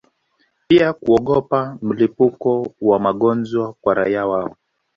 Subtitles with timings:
[0.67, 4.55] pia kuogopa mlipuko wa magonjwa kwa raia wao